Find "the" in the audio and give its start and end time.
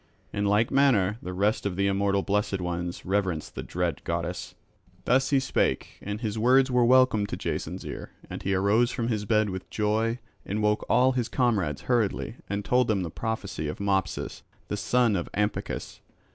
1.21-1.31, 1.75-1.85, 3.51-3.61, 13.03-13.11, 14.69-14.75